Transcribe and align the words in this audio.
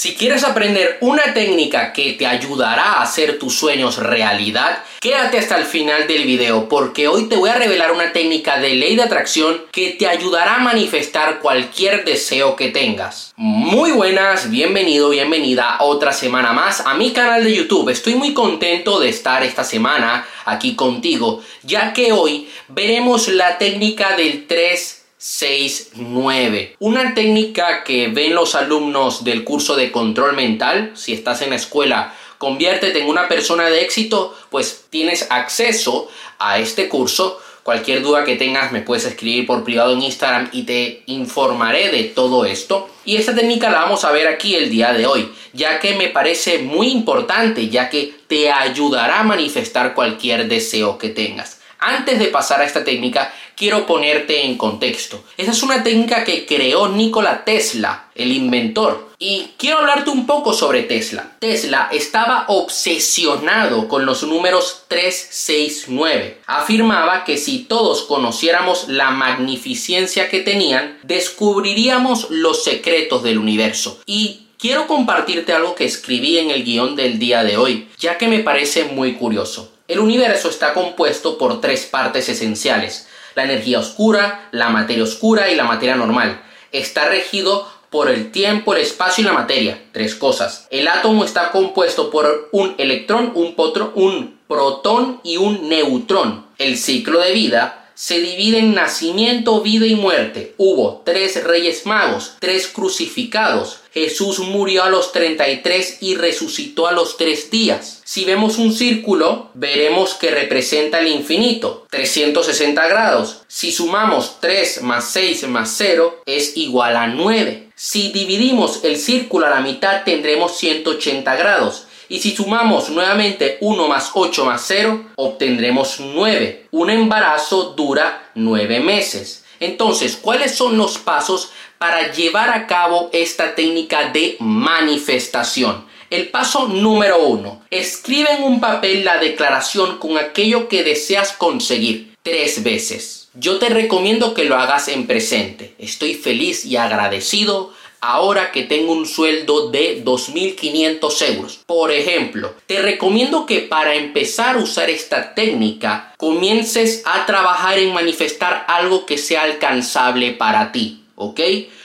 Si 0.00 0.14
quieres 0.14 0.44
aprender 0.44 0.96
una 1.02 1.34
técnica 1.34 1.92
que 1.92 2.14
te 2.14 2.26
ayudará 2.26 2.92
a 2.92 3.02
hacer 3.02 3.38
tus 3.38 3.58
sueños 3.58 3.98
realidad, 3.98 4.82
quédate 4.98 5.36
hasta 5.36 5.58
el 5.58 5.66
final 5.66 6.06
del 6.06 6.24
video 6.24 6.70
porque 6.70 7.06
hoy 7.06 7.28
te 7.28 7.36
voy 7.36 7.50
a 7.50 7.56
revelar 7.56 7.92
una 7.92 8.10
técnica 8.10 8.58
de 8.58 8.76
ley 8.76 8.96
de 8.96 9.02
atracción 9.02 9.60
que 9.70 9.90
te 9.90 10.08
ayudará 10.08 10.54
a 10.54 10.60
manifestar 10.60 11.40
cualquier 11.40 12.06
deseo 12.06 12.56
que 12.56 12.68
tengas. 12.68 13.34
Muy 13.36 13.92
buenas, 13.92 14.48
bienvenido, 14.48 15.10
bienvenida 15.10 15.76
otra 15.80 16.14
semana 16.14 16.54
más 16.54 16.80
a 16.86 16.94
mi 16.94 17.12
canal 17.12 17.44
de 17.44 17.54
YouTube. 17.54 17.90
Estoy 17.90 18.14
muy 18.14 18.32
contento 18.32 19.00
de 19.00 19.10
estar 19.10 19.42
esta 19.42 19.64
semana 19.64 20.26
aquí 20.46 20.76
contigo, 20.76 21.42
ya 21.62 21.92
que 21.92 22.12
hoy 22.12 22.48
veremos 22.68 23.28
la 23.28 23.58
técnica 23.58 24.16
del 24.16 24.46
3 24.46 24.99
6, 25.22 25.90
9. 25.96 26.76
Una 26.78 27.12
técnica 27.12 27.84
que 27.84 28.08
ven 28.08 28.34
los 28.34 28.54
alumnos 28.54 29.22
del 29.22 29.44
curso 29.44 29.76
de 29.76 29.92
control 29.92 30.34
mental, 30.34 30.92
si 30.94 31.12
estás 31.12 31.42
en 31.42 31.50
la 31.50 31.56
escuela, 31.56 32.14
conviértete 32.38 33.02
en 33.02 33.06
una 33.06 33.28
persona 33.28 33.68
de 33.68 33.82
éxito, 33.82 34.34
pues 34.48 34.86
tienes 34.88 35.26
acceso 35.28 36.08
a 36.38 36.58
este 36.58 36.88
curso. 36.88 37.38
Cualquier 37.62 38.00
duda 38.00 38.24
que 38.24 38.36
tengas 38.36 38.72
me 38.72 38.80
puedes 38.80 39.04
escribir 39.04 39.46
por 39.46 39.62
privado 39.62 39.92
en 39.92 40.00
Instagram 40.00 40.48
y 40.52 40.62
te 40.62 41.02
informaré 41.04 41.90
de 41.90 42.04
todo 42.04 42.46
esto. 42.46 42.88
Y 43.04 43.16
esta 43.16 43.34
técnica 43.34 43.68
la 43.68 43.80
vamos 43.80 44.06
a 44.06 44.12
ver 44.12 44.26
aquí 44.26 44.54
el 44.54 44.70
día 44.70 44.94
de 44.94 45.04
hoy, 45.04 45.30
ya 45.52 45.80
que 45.80 45.96
me 45.96 46.08
parece 46.08 46.60
muy 46.60 46.88
importante, 46.88 47.68
ya 47.68 47.90
que 47.90 48.14
te 48.26 48.50
ayudará 48.50 49.20
a 49.20 49.24
manifestar 49.24 49.92
cualquier 49.92 50.48
deseo 50.48 50.96
que 50.96 51.10
tengas. 51.10 51.60
Antes 51.82 52.18
de 52.18 52.26
pasar 52.26 52.60
a 52.60 52.66
esta 52.66 52.84
técnica, 52.84 53.32
quiero 53.60 53.84
ponerte 53.84 54.46
en 54.46 54.56
contexto. 54.56 55.22
Esa 55.36 55.50
es 55.50 55.62
una 55.62 55.82
técnica 55.82 56.24
que 56.24 56.46
creó 56.46 56.88
Nikola 56.88 57.44
Tesla, 57.44 58.06
el 58.14 58.32
inventor. 58.32 59.10
Y 59.18 59.50
quiero 59.58 59.80
hablarte 59.80 60.08
un 60.08 60.24
poco 60.26 60.54
sobre 60.54 60.84
Tesla. 60.84 61.32
Tesla 61.40 61.90
estaba 61.92 62.46
obsesionado 62.48 63.86
con 63.86 64.06
los 64.06 64.22
números 64.22 64.84
369. 64.88 66.38
Afirmaba 66.46 67.24
que 67.24 67.36
si 67.36 67.64
todos 67.64 68.04
conociéramos 68.04 68.88
la 68.88 69.10
magnificencia 69.10 70.30
que 70.30 70.40
tenían, 70.40 70.98
descubriríamos 71.02 72.30
los 72.30 72.64
secretos 72.64 73.22
del 73.22 73.36
universo. 73.36 74.00
Y 74.06 74.46
quiero 74.58 74.86
compartirte 74.86 75.52
algo 75.52 75.74
que 75.74 75.84
escribí 75.84 76.38
en 76.38 76.50
el 76.50 76.64
guion 76.64 76.96
del 76.96 77.18
día 77.18 77.44
de 77.44 77.58
hoy, 77.58 77.90
ya 77.98 78.16
que 78.16 78.26
me 78.26 78.38
parece 78.38 78.84
muy 78.84 79.16
curioso. 79.16 79.70
El 79.86 79.98
universo 79.98 80.48
está 80.48 80.72
compuesto 80.72 81.36
por 81.36 81.60
tres 81.60 81.84
partes 81.84 82.30
esenciales, 82.30 83.08
la 83.34 83.44
energía 83.44 83.78
oscura, 83.78 84.48
la 84.52 84.70
materia 84.70 85.04
oscura 85.04 85.50
y 85.50 85.54
la 85.54 85.64
materia 85.64 85.96
normal. 85.96 86.42
Está 86.72 87.08
regido 87.08 87.68
por 87.90 88.08
el 88.08 88.30
tiempo, 88.30 88.74
el 88.74 88.82
espacio 88.82 89.22
y 89.22 89.26
la 89.26 89.32
materia. 89.32 89.82
Tres 89.92 90.14
cosas. 90.14 90.66
El 90.70 90.88
átomo 90.88 91.24
está 91.24 91.50
compuesto 91.50 92.10
por 92.10 92.48
un 92.52 92.74
electrón, 92.78 93.32
un, 93.34 93.54
potro, 93.54 93.92
un 93.94 94.38
protón 94.46 95.20
y 95.24 95.36
un 95.36 95.68
neutrón. 95.68 96.46
El 96.58 96.76
ciclo 96.76 97.20
de 97.20 97.32
vida 97.32 97.79
se 98.00 98.18
divide 98.18 98.60
en 98.60 98.74
nacimiento, 98.74 99.60
vida 99.60 99.84
y 99.84 99.94
muerte. 99.94 100.54
Hubo 100.56 101.02
tres 101.04 101.44
reyes 101.44 101.84
magos, 101.84 102.32
tres 102.38 102.66
crucificados. 102.66 103.80
Jesús 103.92 104.38
murió 104.38 104.84
a 104.84 104.88
los 104.88 105.12
33 105.12 105.98
y 106.00 106.14
resucitó 106.14 106.86
a 106.86 106.92
los 106.92 107.18
tres 107.18 107.50
días. 107.50 108.00
Si 108.04 108.24
vemos 108.24 108.56
un 108.56 108.72
círculo, 108.72 109.50
veremos 109.52 110.14
que 110.14 110.30
representa 110.30 111.00
el 111.00 111.08
infinito, 111.08 111.86
360 111.90 112.88
grados. 112.88 113.42
Si 113.48 113.70
sumamos 113.70 114.40
3 114.40 114.80
más 114.80 115.10
6 115.10 115.46
más 115.48 115.74
0 115.76 116.22
es 116.24 116.56
igual 116.56 116.96
a 116.96 117.06
9. 117.06 117.68
Si 117.74 118.12
dividimos 118.12 118.82
el 118.82 118.96
círculo 118.96 119.46
a 119.46 119.50
la 119.50 119.60
mitad 119.60 120.04
tendremos 120.04 120.56
180 120.56 121.36
grados. 121.36 121.84
Y 122.10 122.18
si 122.18 122.34
sumamos 122.34 122.90
nuevamente 122.90 123.56
1 123.60 123.86
más 123.86 124.10
8 124.14 124.44
más 124.44 124.64
0, 124.66 125.12
obtendremos 125.14 126.00
9. 126.00 126.66
Un 126.72 126.90
embarazo 126.90 127.72
dura 127.76 128.32
9 128.34 128.80
meses. 128.80 129.44
Entonces, 129.60 130.16
¿cuáles 130.16 130.56
son 130.56 130.76
los 130.76 130.98
pasos 130.98 131.52
para 131.78 132.10
llevar 132.10 132.50
a 132.50 132.66
cabo 132.66 133.10
esta 133.12 133.54
técnica 133.54 134.10
de 134.10 134.36
manifestación? 134.40 135.84
El 136.10 136.30
paso 136.30 136.66
número 136.66 137.28
1. 137.28 137.62
Escribe 137.70 138.32
en 138.32 138.42
un 138.42 138.60
papel 138.60 139.04
la 139.04 139.18
declaración 139.18 139.98
con 139.98 140.18
aquello 140.18 140.68
que 140.68 140.82
deseas 140.82 141.32
conseguir 141.32 142.16
tres 142.24 142.64
veces. 142.64 143.28
Yo 143.34 143.60
te 143.60 143.68
recomiendo 143.68 144.34
que 144.34 144.46
lo 144.46 144.56
hagas 144.56 144.88
en 144.88 145.06
presente. 145.06 145.76
Estoy 145.78 146.14
feliz 146.14 146.64
y 146.64 146.76
agradecido 146.76 147.72
ahora 148.00 148.50
que 148.52 148.62
tengo 148.62 148.92
un 148.92 149.06
sueldo 149.06 149.70
de 149.70 150.04
2.500 150.04 151.34
euros. 151.34 151.60
Por 151.66 151.92
ejemplo, 151.92 152.54
te 152.66 152.80
recomiendo 152.80 153.46
que 153.46 153.60
para 153.60 153.94
empezar 153.94 154.56
a 154.56 154.60
usar 154.60 154.90
esta 154.90 155.34
técnica 155.34 156.14
comiences 156.16 157.02
a 157.04 157.26
trabajar 157.26 157.78
en 157.78 157.92
manifestar 157.92 158.64
algo 158.68 159.06
que 159.06 159.18
sea 159.18 159.42
alcanzable 159.42 160.32
para 160.32 160.72
ti, 160.72 161.04
¿ok? 161.16 161.40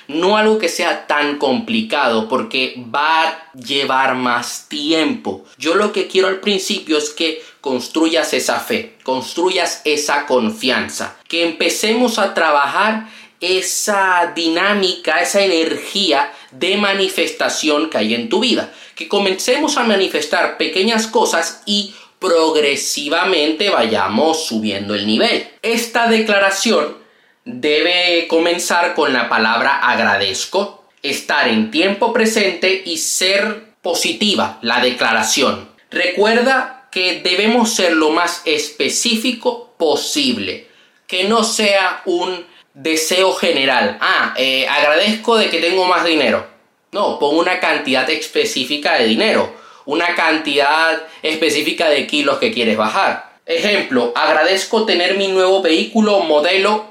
No 0.08 0.38
algo 0.38 0.60
que 0.60 0.70
sea 0.70 1.08
tan 1.08 1.40
complicado 1.40 2.30
porque 2.30 2.76
va 2.94 3.24
a 3.24 3.52
llevar 3.54 4.16
más 4.16 4.68
tiempo. 4.70 5.46
Yo 5.58 5.76
lo 5.76 5.92
que 5.92 6.08
quiero 6.08 6.28
al 6.28 6.42
principio 6.42 6.98
es 6.98 7.10
que 7.10 7.42
construyas 7.60 8.34
esa 8.34 8.60
fe, 8.60 8.96
construyas 9.02 9.82
esa 9.84 10.28
confianza, 10.28 11.18
que 11.28 11.44
empecemos 11.44 12.20
a 12.20 12.36
trabajar 12.36 13.08
esa 13.40 14.32
dinámica, 14.36 15.20
esa 15.20 15.42
energía 15.42 16.32
de 16.52 16.78
manifestación 16.78 17.90
que 17.90 17.98
hay 17.98 18.14
en 18.14 18.30
tu 18.30 18.40
vida. 18.40 18.74
Que 18.96 19.08
comencemos 19.08 19.78
a 19.78 19.84
manifestar 19.84 20.58
pequeñas 20.58 21.08
cosas 21.08 21.62
y 21.66 21.94
progresivamente 22.20 23.70
vayamos 23.70 24.46
subiendo 24.46 24.96
el 24.96 25.06
nivel. 25.06 25.48
Esta 25.62 26.08
declaración 26.08 26.98
debe 27.44 28.28
comenzar 28.28 28.96
con 28.96 29.14
la 29.14 29.30
palabra 29.30 29.78
agradezco, 29.78 30.86
estar 31.04 31.48
en 31.48 31.70
tiempo 31.70 32.12
presente 32.12 32.82
y 32.86 32.98
ser 32.98 33.76
positiva 33.82 34.58
la 34.62 34.80
declaración. 34.80 35.70
Recuerda 35.92 36.88
que 36.92 37.22
debemos 37.22 37.74
ser 37.74 37.94
lo 37.94 38.10
más 38.10 38.42
específico 38.46 39.76
posible, 39.78 40.68
que 41.06 41.26
no 41.26 41.44
sea 41.44 42.02
un 42.06 42.46
deseo 42.76 43.34
general. 43.34 43.98
Ah, 44.02 44.36
eh, 44.38 44.68
agradezco 44.68 45.38
de 45.38 45.50
que 45.50 45.60
tengo 45.60 45.86
más 45.86 46.06
dinero. 46.06 46.46
No, 46.92 47.18
pon 47.18 47.38
una 47.38 47.60
cantidad 47.60 48.08
específica 48.10 49.00
de 49.00 49.06
dinero, 49.06 49.54
una 49.86 50.14
cantidad 50.16 51.02
específica 51.24 51.90
de 51.90 52.06
kilos 52.06 52.38
que 52.38 52.54
quieres 52.54 52.78
bajar. 52.78 53.36
Ejemplo, 53.46 54.12
agradezco 54.16 54.86
tener 54.86 55.18
mi 55.18 55.28
nuevo 55.30 55.62
vehículo 55.62 56.20
modelo 56.22 56.86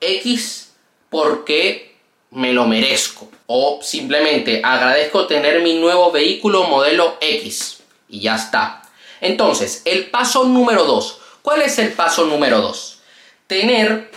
X 0.00 0.72
porque 1.10 1.96
me 2.30 2.52
lo 2.52 2.66
merezco. 2.66 3.28
O 3.46 3.80
simplemente 3.82 4.60
agradezco 4.62 5.26
tener 5.26 5.60
mi 5.62 5.74
nuevo 5.74 6.10
vehículo 6.10 6.64
modelo 6.64 7.16
X. 7.20 7.82
Y 8.08 8.20
ya 8.20 8.36
está. 8.36 8.82
Entonces, 9.20 9.82
el 9.84 10.06
paso 10.06 10.44
número 10.44 10.84
2. 10.84 11.20
¿Cuál 11.42 11.62
es 11.62 11.78
el 11.78 11.92
paso 11.92 12.26
número 12.26 12.60
2? 12.60 13.00
Tener 13.46 14.10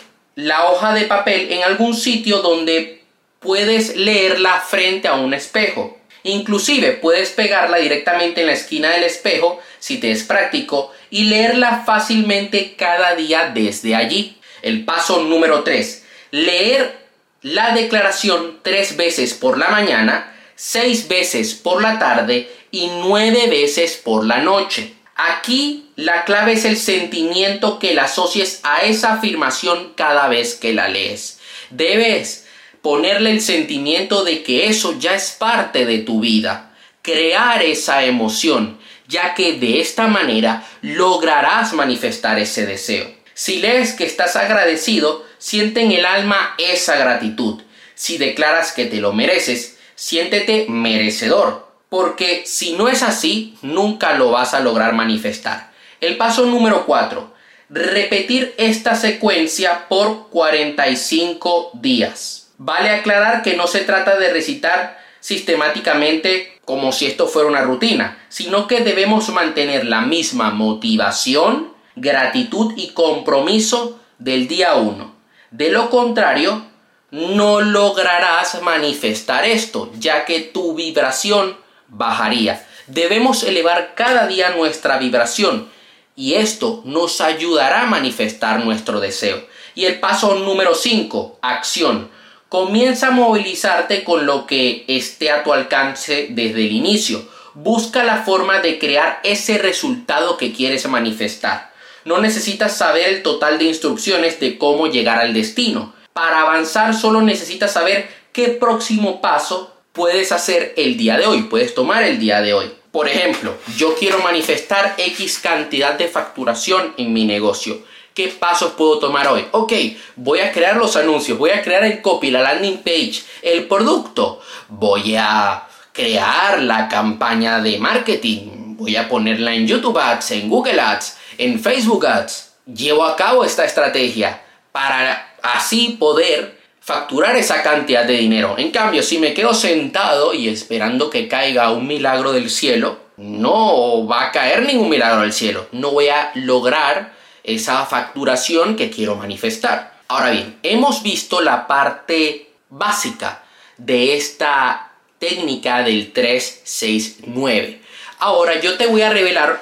la 0.44 0.70
hoja 0.72 0.94
de 0.94 1.06
papel 1.06 1.52
en 1.52 1.64
algún 1.64 1.94
sitio 1.94 2.40
donde 2.40 3.02
puedes 3.40 3.96
leerla 3.98 4.62
frente 4.62 5.08
a 5.08 5.16
un 5.16 5.34
espejo. 5.34 5.98
Inclusive 6.24 6.94
puedes 6.94 7.30
pegarla 7.32 7.78
directamente 7.78 8.42
en 8.42 8.48
la 8.48 8.54
esquina 8.54 8.90
del 8.92 9.04
espejo 9.04 9.60
si 9.80 9.98
te 9.98 10.12
es 10.12 10.24
práctico 10.24 10.92
y 11.10 11.26
leerla 11.26 11.84
fácilmente 11.86 12.76
cada 12.78 13.16
día 13.16 13.52
desde 13.54 13.96
allí. 13.96 14.38
El 14.62 14.86
paso 14.86 15.24
número 15.24 15.64
3. 15.64 16.06
Leer 16.32 16.98
la 17.42 17.74
declaración 17.74 18.60
tres 18.62 18.98
veces 18.98 19.34
por 19.34 19.58
la 19.58 19.70
mañana, 19.70 20.36
seis 20.56 21.08
veces 21.08 21.54
por 21.54 21.82
la 21.82 22.00
tarde 22.00 22.50
y 22.72 22.90
nueve 23.02 23.48
veces 23.48 23.96
por 23.98 24.26
la 24.26 24.40
noche. 24.40 24.94
Aquí 25.22 25.90
la 25.98 26.24
clave 26.24 26.54
es 26.54 26.64
el 26.64 26.78
sentimiento 26.78 27.78
que 27.78 27.94
la 27.94 28.06
asocies 28.06 28.62
a 28.64 28.84
esa 28.84 29.16
afirmación 29.16 29.92
cada 29.98 30.30
vez 30.30 30.56
que 30.56 30.72
la 30.72 30.88
lees. 30.88 31.42
Debes 31.72 32.48
ponerle 32.82 33.32
el 33.32 33.42
sentimiento 33.42 34.24
de 34.24 34.44
que 34.44 34.68
eso 34.68 34.98
ya 34.98 35.16
es 35.16 35.32
parte 35.32 35.86
de 35.86 35.98
tu 35.98 36.22
vida, 36.22 36.74
crear 37.02 37.62
esa 37.62 38.06
emoción, 38.06 38.80
ya 39.10 39.34
que 39.34 39.60
de 39.60 39.82
esta 39.82 40.08
manera 40.08 40.66
lograrás 40.82 41.74
manifestar 41.74 42.40
ese 42.40 42.66
deseo. 42.66 43.14
Si 43.34 43.60
lees 43.60 43.96
que 43.96 44.06
estás 44.06 44.38
agradecido, 44.38 45.26
siente 45.38 45.82
en 45.82 45.92
el 45.92 46.06
alma 46.06 46.56
esa 46.58 46.96
gratitud. 46.96 47.62
Si 47.94 48.18
declaras 48.18 48.72
que 48.72 48.86
te 48.86 49.02
lo 49.02 49.12
mereces, 49.12 49.80
siéntete 49.96 50.68
merecedor 50.70 51.69
porque 51.90 52.44
si 52.46 52.74
no 52.74 52.88
es 52.88 53.04
así, 53.04 53.58
nunca 53.62 54.14
lo 54.14 54.32
vas 54.32 54.54
a 54.54 54.60
lograr 54.60 54.94
manifestar. 54.94 55.72
El 56.00 56.18
paso 56.18 56.46
número 56.46 56.86
4. 56.86 57.34
Repetir 57.70 58.54
esta 58.58 58.96
secuencia 58.96 59.88
por 59.90 60.30
45 60.30 61.72
días. 61.74 62.52
Vale 62.58 62.90
aclarar 62.90 63.42
que 63.42 63.56
no 63.56 63.68
se 63.68 63.82
trata 63.82 64.18
de 64.18 64.32
recitar 64.32 65.00
sistemáticamente 65.20 66.60
como 66.66 66.92
si 66.92 67.08
esto 67.08 67.28
fuera 67.28 67.50
una 67.50 67.62
rutina, 67.62 68.24
sino 68.30 68.68
que 68.68 68.82
debemos 68.82 69.30
mantener 69.30 69.86
la 69.86 70.02
misma 70.02 70.52
motivación, 70.52 71.74
gratitud 71.96 72.74
y 72.78 72.90
compromiso 72.90 74.00
del 74.20 74.48
día 74.48 74.76
1. 74.76 75.16
De 75.52 75.72
lo 75.72 75.90
contrario, 75.90 76.66
no 77.12 77.62
lograrás 77.62 78.62
manifestar 78.62 79.46
esto, 79.46 79.92
ya 79.98 80.26
que 80.26 80.42
tu 80.42 80.76
vibración 80.76 81.58
bajaría. 81.90 82.66
Debemos 82.88 83.44
elevar 83.44 83.94
cada 83.96 84.28
día 84.28 84.52
nuestra 84.52 84.98
vibración 84.98 85.70
y 86.16 86.34
esto 86.34 86.82
nos 86.86 87.22
ayudará 87.22 87.84
a 87.84 87.86
manifestar 87.86 88.64
nuestro 88.66 89.00
deseo. 89.00 89.42
Y 89.76 89.86
el 89.86 90.00
paso 90.00 90.36
número 90.36 90.76
5, 90.76 91.40
acción. 91.42 92.10
Comienza 92.50 93.08
a 93.08 93.12
movilizarte 93.12 94.04
con 94.04 94.26
lo 94.26 94.46
que 94.46 94.84
esté 94.88 95.32
a 95.32 95.44
tu 95.44 95.54
alcance 95.54 96.28
desde 96.32 96.66
el 96.66 96.72
inicio. 96.72 97.24
Busca 97.54 98.04
la 98.04 98.24
forma 98.24 98.60
de 98.60 98.80
crear 98.80 99.20
ese 99.24 99.60
resultado 99.60 100.36
que 100.36 100.52
quieres 100.52 100.88
manifestar. 100.88 101.72
No 102.06 102.20
necesitas 102.20 102.76
saber 102.76 103.08
el 103.08 103.24
total 103.24 103.60
de 103.60 103.66
instrucciones 103.66 104.40
de 104.40 104.58
cómo 104.58 104.88
llegar 104.88 105.20
al 105.20 105.34
destino. 105.34 105.94
Para 106.12 106.42
avanzar 106.42 106.94
solo 106.96 107.22
necesitas 107.22 107.72
saber 107.72 108.10
qué 108.34 108.50
próximo 108.50 109.22
paso 109.22 109.79
puedes 110.00 110.32
hacer 110.32 110.74
el 110.78 110.96
día 110.96 111.18
de 111.18 111.26
hoy, 111.26 111.42
puedes 111.42 111.76
tomar 111.76 112.04
el 112.04 112.20
día 112.20 112.40
de 112.40 112.54
hoy. 112.54 112.72
Por 112.90 113.10
ejemplo, 113.10 113.58
yo 113.76 113.96
quiero 113.96 114.20
manifestar 114.20 114.96
X 114.98 115.40
cantidad 115.40 115.96
de 115.96 116.08
facturación 116.08 116.94
en 116.96 117.12
mi 117.12 117.26
negocio. 117.26 117.82
¿Qué 118.14 118.30
pasos 118.30 118.72
puedo 118.78 118.98
tomar 119.00 119.28
hoy? 119.28 119.46
Ok, 119.52 119.74
voy 120.16 120.40
a 120.40 120.54
crear 120.54 120.78
los 120.78 120.96
anuncios, 120.96 121.38
voy 121.38 121.50
a 121.50 121.62
crear 121.62 121.84
el 121.84 122.02
copy, 122.02 122.32
la 122.32 122.42
landing 122.42 122.78
page, 122.78 123.24
el 123.42 123.68
producto. 123.68 124.40
Voy 124.70 125.18
a 125.18 125.68
crear 125.92 126.64
la 126.64 126.88
campaña 126.88 127.60
de 127.60 127.78
marketing. 127.78 128.78
Voy 128.78 128.96
a 128.96 129.10
ponerla 129.10 129.54
en 129.54 129.68
YouTube 129.68 129.98
Ads, 129.98 130.32
en 130.32 130.48
Google 130.48 130.80
Ads, 130.80 131.18
en 131.38 131.60
Facebook 131.60 132.08
Ads. 132.08 132.54
Llevo 132.74 133.04
a 133.04 133.18
cabo 133.18 133.44
esta 133.44 133.66
estrategia 133.66 134.42
para 134.72 135.36
así 135.44 135.98
poder 136.00 136.58
facturar 136.90 137.36
esa 137.36 137.62
cantidad 137.62 138.04
de 138.04 138.14
dinero. 138.18 138.56
En 138.58 138.72
cambio, 138.72 139.04
si 139.04 139.20
me 139.20 139.36
quedo 139.36 139.54
sentado 139.54 140.34
y 140.34 140.50
esperando 140.50 141.12
que 141.12 141.28
caiga 141.28 141.70
un 141.70 141.86
milagro 141.86 142.32
del 142.32 142.50
cielo, 142.50 142.98
no 143.16 144.08
va 144.08 144.26
a 144.26 144.32
caer 144.32 144.64
ningún 144.64 144.90
milagro 144.90 145.22
del 145.22 145.32
cielo. 145.32 145.68
No 145.72 145.92
voy 145.92 146.08
a 146.08 146.32
lograr 146.34 147.14
esa 147.44 147.86
facturación 147.86 148.76
que 148.76 148.90
quiero 148.90 149.16
manifestar. 149.16 150.00
Ahora 150.08 150.32
bien, 150.32 150.58
hemos 150.64 151.04
visto 151.04 151.42
la 151.42 151.68
parte 151.68 152.54
básica 152.70 153.44
de 153.78 154.18
esta 154.18 154.94
técnica 155.20 155.84
del 155.84 156.12
369. 156.12 157.84
Ahora 158.18 158.60
yo 158.60 158.78
te 158.78 158.88
voy 158.88 159.04
a 159.04 159.12
revelar 159.12 159.62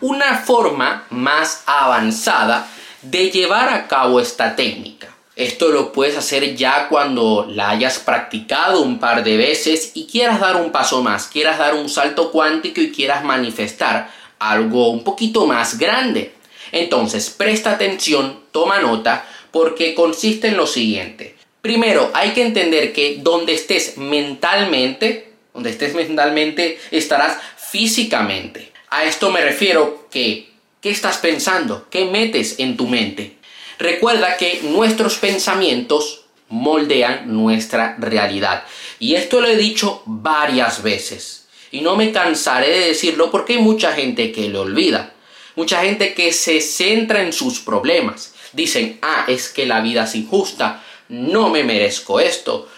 una 0.00 0.38
forma 0.38 1.06
más 1.10 1.62
avanzada 1.66 2.66
de 3.02 3.30
llevar 3.30 3.68
a 3.68 3.86
cabo 3.86 4.18
esta 4.18 4.56
técnica. 4.56 5.05
Esto 5.36 5.68
lo 5.68 5.92
puedes 5.92 6.16
hacer 6.16 6.56
ya 6.56 6.88
cuando 6.88 7.46
la 7.50 7.68
hayas 7.68 7.98
practicado 7.98 8.80
un 8.80 8.98
par 8.98 9.22
de 9.22 9.36
veces 9.36 9.90
y 9.92 10.06
quieras 10.06 10.40
dar 10.40 10.56
un 10.56 10.72
paso 10.72 11.02
más, 11.02 11.26
quieras 11.26 11.58
dar 11.58 11.74
un 11.74 11.90
salto 11.90 12.32
cuántico 12.32 12.80
y 12.80 12.90
quieras 12.90 13.22
manifestar 13.22 14.10
algo 14.38 14.88
un 14.88 15.04
poquito 15.04 15.46
más 15.46 15.76
grande. 15.76 16.32
Entonces, 16.72 17.28
presta 17.28 17.72
atención, 17.72 18.44
toma 18.50 18.80
nota, 18.80 19.26
porque 19.50 19.94
consiste 19.94 20.48
en 20.48 20.56
lo 20.56 20.66
siguiente. 20.66 21.36
Primero, 21.60 22.10
hay 22.14 22.30
que 22.30 22.40
entender 22.40 22.94
que 22.94 23.18
donde 23.20 23.52
estés 23.52 23.98
mentalmente, 23.98 25.34
donde 25.52 25.68
estés 25.68 25.94
mentalmente, 25.94 26.78
estarás 26.90 27.36
físicamente. 27.58 28.72
A 28.88 29.04
esto 29.04 29.30
me 29.30 29.42
refiero 29.42 30.08
que 30.10 30.56
¿Qué 30.86 30.92
estás 30.92 31.16
pensando? 31.18 31.88
¿Qué 31.90 32.04
metes 32.04 32.60
en 32.60 32.76
tu 32.76 32.86
mente? 32.86 33.35
Recuerda 33.78 34.36
que 34.36 34.60
nuestros 34.62 35.16
pensamientos 35.16 36.22
moldean 36.48 37.34
nuestra 37.34 37.96
realidad. 37.98 38.64
Y 38.98 39.14
esto 39.14 39.40
lo 39.40 39.48
he 39.48 39.56
dicho 39.56 40.02
varias 40.06 40.82
veces. 40.82 41.46
Y 41.70 41.80
no 41.80 41.96
me 41.96 42.12
cansaré 42.12 42.70
de 42.70 42.86
decirlo 42.88 43.30
porque 43.30 43.54
hay 43.54 43.58
mucha 43.58 43.92
gente 43.92 44.32
que 44.32 44.48
lo 44.48 44.62
olvida. 44.62 45.12
Mucha 45.56 45.82
gente 45.82 46.14
que 46.14 46.32
se 46.32 46.60
centra 46.60 47.22
en 47.22 47.32
sus 47.32 47.60
problemas. 47.60 48.34
Dicen, 48.52 48.98
ah, 49.02 49.24
es 49.28 49.48
que 49.48 49.66
la 49.66 49.80
vida 49.80 50.04
es 50.04 50.14
injusta. 50.14 50.82
No 51.08 51.50
me 51.50 51.64
merezco 51.64 52.20
esto. 52.20 52.68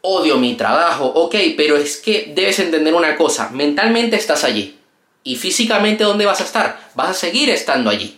Odio 0.00 0.38
mi 0.38 0.54
trabajo. 0.54 1.06
Ok, 1.06 1.34
pero 1.56 1.76
es 1.76 1.96
que 1.96 2.32
debes 2.34 2.58
entender 2.60 2.94
una 2.94 3.16
cosa. 3.16 3.50
Mentalmente 3.50 4.16
estás 4.16 4.44
allí 4.44 4.78
¿Y 5.24 5.36
físicamente 5.36 6.04
dónde 6.04 6.24
vas 6.24 6.40
a 6.40 6.44
estar? 6.44 6.90
Vas 6.94 7.10
a 7.10 7.14
seguir 7.14 7.50
estando 7.50 7.90
allí. 7.90 8.17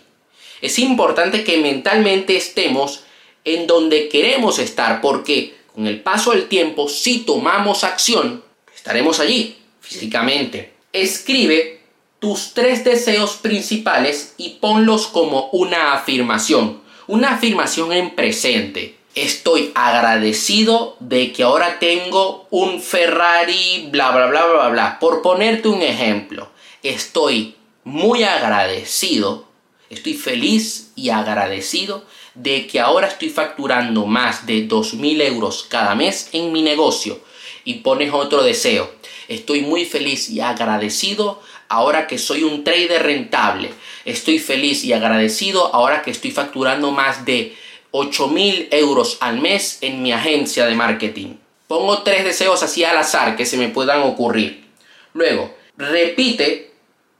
Es 0.61 0.79
importante 0.79 1.43
que 1.43 1.57
mentalmente 1.57 2.37
estemos 2.37 3.03
en 3.43 3.67
donde 3.67 4.07
queremos 4.09 4.59
estar 4.59 5.01
porque 5.01 5.55
con 5.73 5.87
el 5.87 6.01
paso 6.01 6.31
del 6.31 6.47
tiempo, 6.47 6.87
si 6.87 7.19
tomamos 7.19 7.83
acción, 7.83 8.43
estaremos 8.75 9.19
allí 9.19 9.57
físicamente. 9.79 10.73
Escribe 10.93 11.81
tus 12.19 12.53
tres 12.53 12.83
deseos 12.83 13.37
principales 13.37 14.35
y 14.37 14.57
ponlos 14.61 15.07
como 15.07 15.49
una 15.51 15.93
afirmación, 15.93 16.81
una 17.07 17.35
afirmación 17.35 17.93
en 17.93 18.11
presente. 18.11 18.97
Estoy 19.15 19.71
agradecido 19.75 20.95
de 20.99 21.33
que 21.33 21.43
ahora 21.43 21.79
tengo 21.79 22.47
un 22.49 22.81
Ferrari, 22.81 23.87
bla, 23.91 24.11
bla, 24.11 24.27
bla, 24.27 24.45
bla, 24.45 24.69
bla. 24.69 24.99
Por 24.99 25.21
ponerte 25.21 25.67
un 25.67 25.81
ejemplo 25.81 26.51
estoy 26.83 27.55
muy 27.83 28.23
agradecido, 28.23 29.47
estoy 29.91 30.15
feliz 30.15 30.91
y 30.95 31.09
agradecido 31.09 32.03
de 32.33 32.65
que 32.65 32.79
ahora 32.79 33.07
estoy 33.07 33.29
facturando 33.29 34.05
más 34.05 34.47
de 34.47 34.67
2.000 34.67 35.21
euros 35.21 35.65
cada 35.69 35.93
mes 35.95 36.29
en 36.31 36.51
mi 36.51 36.61
negocio. 36.63 37.19
Y 37.63 37.75
pones 37.75 38.11
otro 38.13 38.41
deseo. 38.43 38.89
Estoy 39.27 39.61
muy 39.61 39.85
feliz 39.85 40.29
y 40.29 40.39
agradecido 40.39 41.41
ahora 41.67 42.07
que 42.07 42.17
soy 42.17 42.43
un 42.43 42.63
trader 42.63 43.03
rentable. 43.03 43.71
Estoy 44.05 44.39
feliz 44.39 44.83
y 44.83 44.93
agradecido 44.93 45.73
ahora 45.75 46.01
que 46.01 46.11
estoy 46.11 46.31
facturando 46.31 46.91
más 46.91 47.25
de 47.25 47.55
8.000 47.91 48.69
euros 48.71 49.17
al 49.19 49.39
mes 49.39 49.77
en 49.81 50.01
mi 50.01 50.11
agencia 50.11 50.65
de 50.65 50.75
marketing. 50.75 51.35
Pongo 51.67 52.01
tres 52.03 52.23
deseos 52.23 52.63
así 52.63 52.83
al 52.83 52.97
azar 52.97 53.35
que 53.35 53.45
se 53.45 53.57
me 53.57 53.69
puedan 53.69 54.01
ocurrir. 54.01 54.65
Luego, 55.13 55.53
repite 55.77 56.70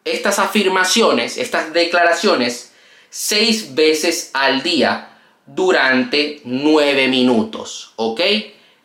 estas 0.06 0.40
afirmaciones, 0.40 1.38
estas 1.38 1.74
declaraciones, 1.74 2.72
seis 3.10 3.76
veces 3.76 4.32
al 4.34 4.64
día 4.64 5.10
durante 5.46 6.42
nueve 6.46 7.08
minutos, 7.08 7.94
¿ok? 7.98 8.22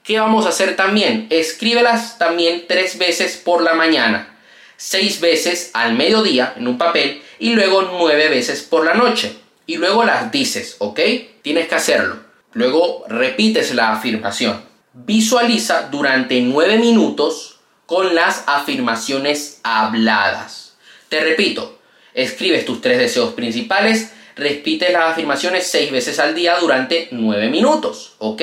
¿Qué 0.02 0.20
vamos 0.20 0.46
a 0.46 0.50
hacer 0.50 0.76
también? 0.76 1.26
Escríbelas 1.30 2.18
también 2.18 2.64
tres 2.68 2.99
veces 2.99 3.37
por 3.37 3.62
la 3.62 3.75
mañana, 3.75 4.38
seis 4.76 5.20
veces 5.20 5.70
al 5.75 5.94
mediodía 5.94 6.54
en 6.56 6.68
un 6.68 6.78
papel 6.78 7.23
y 7.38 7.50
luego 7.50 7.82
nueve 7.82 8.28
veces 8.28 8.62
por 8.62 8.85
la 8.85 8.94
noche. 8.94 9.37
Y 9.66 9.78
luego 9.78 10.04
las 10.04 10.30
dices, 10.30 10.76
¿ok? 10.78 11.00
Tienes 11.42 11.66
que 11.66 11.75
hacerlo. 11.75 12.18
Luego 12.52 13.04
repites 13.08 13.75
la 13.75 13.92
afirmación. 13.92 14.64
Visualiza 14.92 15.88
durante 15.90 16.40
nueve 16.40 16.78
minutos 16.78 17.58
con 17.85 18.14
las 18.14 18.44
afirmaciones 18.46 19.61
habladas. 19.64 20.65
Te 21.09 21.21
repito, 21.21 21.79
escribes 22.15 22.65
tus 22.65 22.81
tres 22.81 22.99
deseos 22.99 23.35
principales, 23.35 24.13
repites 24.35 24.93
las 24.93 25.13
afirmaciones 25.13 25.67
seis 25.67 25.91
veces 25.91 26.19
al 26.19 26.35
día 26.35 26.57
durante 26.61 27.09
nueve 27.13 27.49
minutos, 27.49 28.15
¿ok? 28.19 28.43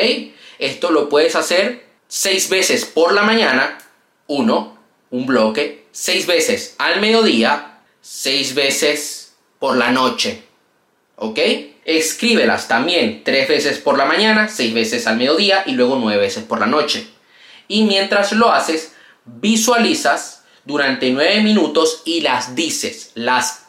Esto 0.60 0.91
lo 0.91 1.10
puedes 1.10 1.36
hacer 1.36 1.86
seis 2.08 2.50
veces 2.50 2.86
por 2.86 3.13
la 3.13 3.24
mañana, 3.24 3.77
uno, 4.27 4.77
un 5.10 5.25
bloque, 5.25 5.86
seis 5.91 6.25
veces 6.25 6.75
al 6.77 7.01
mediodía, 7.01 7.79
seis 8.01 8.55
veces 8.55 9.36
por 9.60 9.77
la 9.77 9.91
noche, 9.91 10.43
¿ok? 11.17 11.39
Escríbelas 11.86 12.67
también 12.67 13.24
tres 13.25 13.48
veces 13.50 13.77
por 13.79 13.98
la 13.98 14.05
mañana, 14.05 14.48
seis 14.48 14.74
veces 14.74 15.05
al 15.05 15.17
mediodía 15.17 15.63
y 15.65 15.74
luego 15.74 15.98
nueve 16.00 16.22
veces 16.22 16.43
por 16.43 16.60
la 16.60 16.65
noche. 16.65 17.08
Y 17.67 17.84
mientras 17.84 18.32
lo 18.32 18.51
haces, 18.51 18.93
visualizas 19.25 20.42
durante 20.65 21.10
nueve 21.12 21.41
minutos 21.41 22.01
y 22.05 22.22
las 22.22 22.55
dices, 22.55 23.12
las 23.15 23.63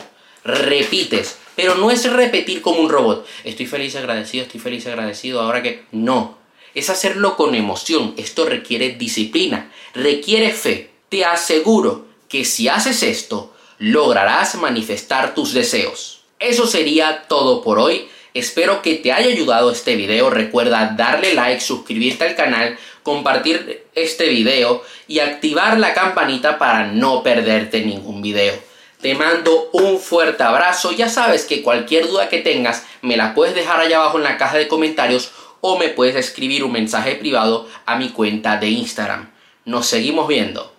repites. 0.44 1.38
Pero 1.56 1.76
no 1.76 1.90
es 1.90 2.10
repetir 2.10 2.62
como 2.62 2.80
un 2.80 2.88
robot. 2.88 3.26
Estoy 3.44 3.66
feliz, 3.66 3.94
agradecido, 3.96 4.44
estoy 4.44 4.60
feliz, 4.60 4.86
agradecido. 4.86 5.40
Ahora 5.40 5.62
que 5.62 5.84
no. 5.92 6.38
Es 6.74 6.90
hacerlo 6.90 7.36
con 7.36 7.54
emoción. 7.54 8.14
Esto 8.16 8.44
requiere 8.44 8.90
disciplina, 8.90 9.70
requiere 9.94 10.50
fe. 10.50 10.90
Te 11.08 11.24
aseguro 11.24 12.06
que 12.28 12.44
si 12.44 12.68
haces 12.68 13.04
esto, 13.04 13.54
lograrás 13.78 14.56
manifestar 14.56 15.34
tus 15.34 15.52
deseos. 15.52 16.22
Eso 16.40 16.66
sería 16.66 17.26
todo 17.28 17.62
por 17.62 17.78
hoy. 17.78 18.08
Espero 18.34 18.82
que 18.82 18.96
te 18.96 19.12
haya 19.12 19.28
ayudado 19.28 19.70
este 19.70 19.94
video. 19.94 20.28
Recuerda 20.28 20.94
darle 20.96 21.34
like, 21.34 21.60
suscribirte 21.60 22.24
al 22.24 22.34
canal 22.34 22.76
compartir 23.04 23.86
este 23.94 24.28
video 24.28 24.82
y 25.06 25.20
activar 25.20 25.78
la 25.78 25.94
campanita 25.94 26.58
para 26.58 26.88
no 26.88 27.22
perderte 27.22 27.82
ningún 27.82 28.22
video. 28.22 28.54
Te 29.00 29.14
mando 29.14 29.68
un 29.72 30.00
fuerte 30.00 30.42
abrazo. 30.42 30.90
Ya 30.90 31.08
sabes 31.08 31.44
que 31.44 31.62
cualquier 31.62 32.08
duda 32.08 32.28
que 32.28 32.38
tengas 32.38 32.84
me 33.02 33.16
la 33.16 33.34
puedes 33.34 33.54
dejar 33.54 33.78
allá 33.78 33.98
abajo 33.98 34.16
en 34.16 34.24
la 34.24 34.38
caja 34.38 34.56
de 34.56 34.66
comentarios 34.66 35.30
o 35.60 35.78
me 35.78 35.90
puedes 35.90 36.16
escribir 36.16 36.64
un 36.64 36.72
mensaje 36.72 37.14
privado 37.14 37.68
a 37.86 37.96
mi 37.96 38.08
cuenta 38.08 38.56
de 38.56 38.70
Instagram. 38.70 39.30
Nos 39.64 39.86
seguimos 39.86 40.26
viendo. 40.26 40.72